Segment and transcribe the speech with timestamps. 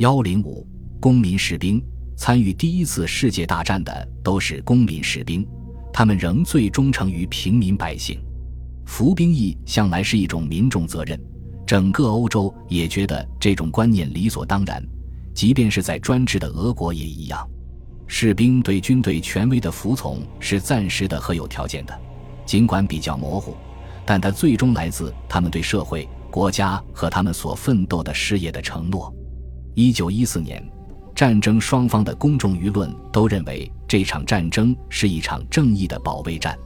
[0.00, 0.66] 幺零五
[0.98, 1.78] 公民士兵
[2.16, 5.46] 参与第一次世界大战的都是公民士兵，
[5.92, 8.18] 他们仍最忠诚于平民百姓。
[8.86, 11.20] 服兵役向来是一种民众责任，
[11.66, 14.82] 整个欧洲也觉得这种观念理所当然，
[15.34, 17.46] 即便是在专制的俄国也一样。
[18.06, 21.94] 士兵对军队权威的服从是暂时的和有条件的，
[22.46, 23.54] 尽管比较模糊，
[24.06, 29.14] 但它最终来自他们对社会、国家和他们所奋斗的事业的承诺。
[29.74, 30.62] 一九一四年，
[31.14, 36.58] 战争双方的公众舆论都认为这场战争是一场正义的保卫战，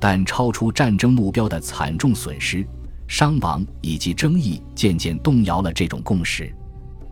[0.00, 2.66] 但超出战争目标的惨重损失、
[3.06, 6.52] 伤亡以及争议渐渐动摇了这种共识。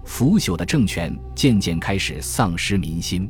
[0.04, 3.28] 腐朽的政权渐渐开始丧失民心。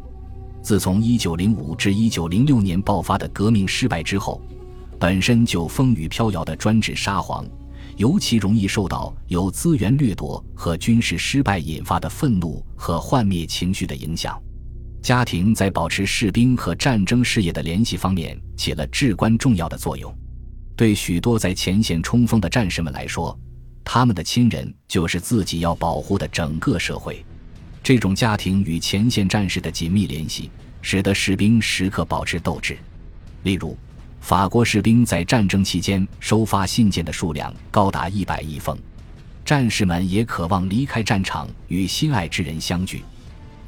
[0.63, 4.41] 自从一九零五至一九零六年爆发的革命失败之后，
[4.99, 7.45] 本身就风雨飘摇的专制沙皇。
[7.97, 14.39] 尤其容易受到由资源掠夺和军事失败引发的愤怒和幻灭情绪的影响。
[15.03, 20.15] 家庭在保持士兵和战争事业的联系方面起了至关重要的作用。
[20.77, 23.39] 对许多在前线冲锋的战士们来说，
[23.83, 27.25] 他们的亲人就是自己要保护的整个社会。
[27.83, 30.51] 这种家庭与前线战士的紧密联系，
[30.83, 32.77] 使得士兵时刻保持斗志。
[33.43, 33.75] 例如。
[34.27, 38.77] 法国士兵在战争期间收发信件的数量高达一百亿封，
[39.45, 43.05] 战士们也渴望离开战场与心爱之人相聚，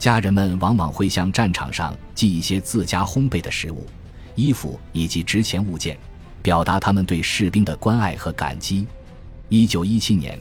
[0.01, 3.87] 家人们往往会向战场上寄一些自家烘焙的食物、
[4.35, 5.97] 衣服以及值钱物件，
[6.43, 8.85] 表达他们对士兵的关爱和感激。
[9.49, 10.37] 一九一七年，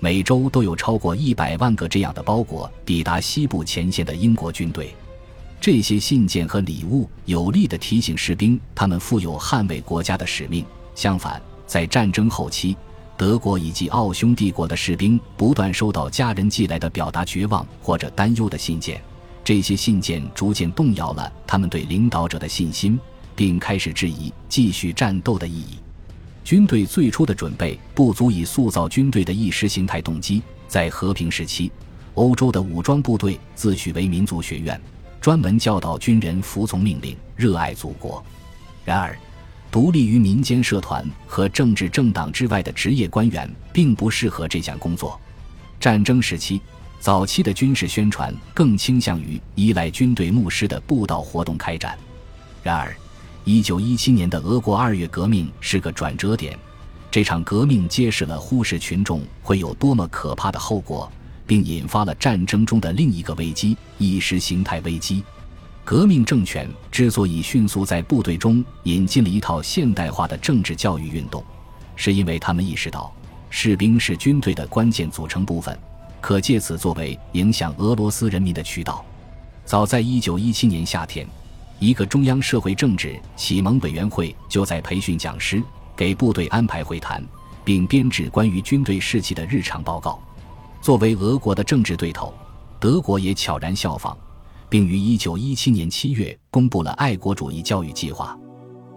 [0.00, 4.94] 每周都有超过一百万个这样的包裹抵达西部前线的英国军队。
[5.62, 10.66] 这些信件和礼物有力地提醒士兵，他们负有捍卫国家的使命。
[10.96, 12.76] 相反，在战争后期，
[13.16, 19.00] 德国以及奥匈帝国的士兵不断收到家人寄来的表达绝望或者担忧的信件，
[19.44, 22.98] 这些信件逐渐动摇了他们对领导者的信心，
[23.36, 25.78] 并开始质疑继续战斗的意义。
[26.42, 30.42] 军队最初的准备不足以塑造军队的意识形态动机。
[30.66, 31.70] 在和平时期，
[32.14, 34.80] 欧洲的武装部队自诩为民族学院。
[35.22, 38.22] 专门教导军人服从命令、热爱祖国。
[38.84, 39.16] 然而，
[39.70, 45.18] 独立于民间社团和政治政党之外的职业官员并不适合这项工作。
[45.78, 46.60] 战争时期，
[46.98, 51.96] 早期的军事宣传更倾向于依赖军队牧师的布道活动开展。
[52.60, 52.92] 然而
[53.44, 56.58] ，1917年的俄国二月革命是个转折点，
[57.12, 61.10] 这场革命揭示了忽视群众会有多么可怕的后果。
[61.52, 65.22] 并引发了战争中的另一个危机——意识形态危机。
[65.84, 71.44] 革命政权之所以迅速在部队中引进了一套现代化的政治教育运动，
[71.94, 73.12] 是因为他们意识到，
[73.50, 75.78] 士兵是军队的关键组成部分，
[76.22, 79.04] 可借此作为影响俄罗斯人民的渠道。
[79.66, 81.28] 早在1917年夏天，
[81.78, 85.62] 一个中央社会政治启蒙委员会就在培训讲师，
[85.94, 87.22] 给部队安排会谈，
[87.62, 90.18] 并编制关于军队士气的日常报告。
[90.82, 92.34] 作为俄国的政治对头，
[92.80, 94.18] 德国也悄然效仿，
[94.68, 98.36] 并于1917年7月公布了爱国主义教育计划。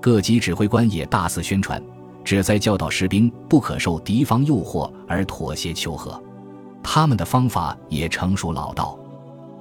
[0.01, 1.79] 各级指挥官也大肆宣传，
[2.23, 6.19] 旨在教导士兵不可受敌方诱惑而妥协求和。
[6.81, 8.97] 他们的方法也成熟老道，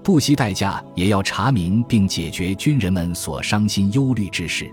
[0.02, 4.70] 不惜代价也要查明并解决军人们所伤心忧虑之事。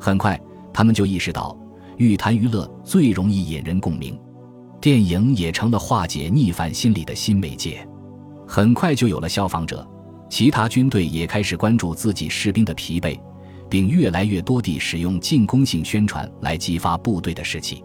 [0.00, 0.40] 很快，
[0.72, 1.56] 他们就意识到，
[1.98, 4.18] 寓谈娱乐最容易引人共鸣。
[4.80, 7.86] 电影也成了化解逆反心理的新媒介，
[8.48, 9.86] 很快就有了效仿者。
[10.30, 13.18] 其他军队也开始关注自己士兵的疲惫，
[13.68, 17.84] 并越来越多地使用进攻性宣传来激发部队的士气。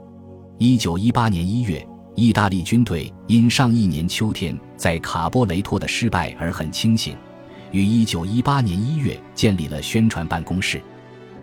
[0.57, 1.85] 一九一八年一月，
[2.15, 7.13] 意大利军队因上一年秋天在卡波雷托的失败而很清醒，
[7.71, 10.81] 于一九一八年一月建立了宣传办公室。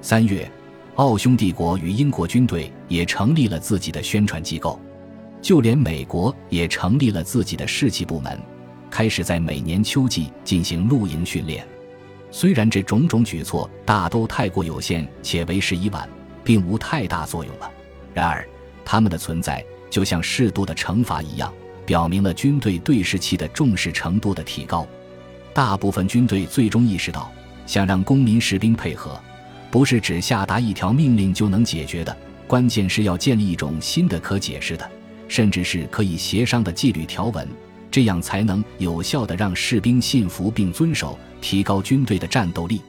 [0.01, 0.51] 三月，
[0.95, 4.81] 奥匈帝国与英国军队也成立了自己的宣传机构。
[5.43, 8.41] 就连美国也成立了自己的士气部门，
[8.89, 11.67] 开始在每年秋季进行露营训练。
[12.31, 16.09] 虽然这种种举措大都太过有限且为时已晚，
[16.44, 17.71] 并无太大作用了，
[18.15, 18.49] 然而
[18.85, 21.53] 他们的存在就像适度的惩罚一样，
[21.85, 24.87] 表明了军队对士气的重视程度的提高。
[25.53, 27.31] 大部分军队最终意识到，
[27.67, 29.21] 想让公民士兵配合，
[29.73, 32.17] 不是只下达一条命令就能解决的，
[32.47, 34.91] 关键是要建立一种新的可解释的。
[35.32, 37.49] 甚至是可以协商的纪律条文，
[37.90, 42.82] 这样才能有效地让士兵信服并遵守，提高军队的战斗力。